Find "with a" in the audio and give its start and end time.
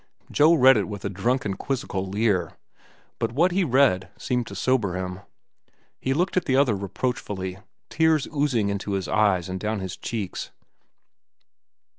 0.87-1.11